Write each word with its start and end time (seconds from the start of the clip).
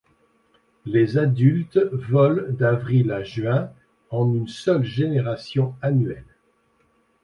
Les 0.87 1.19
adultes 1.19 1.77
volent 1.93 2.47
d'avril 2.57 3.11
à 3.11 3.23
juin, 3.23 3.69
en 4.09 4.33
une 4.33 4.47
seule 4.47 4.81
génération 4.83 5.75
annuelle. 5.83 6.25